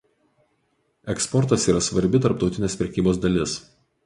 [1.15, 3.57] Eksportas yra svarbi tarptautinės prekybos dalis.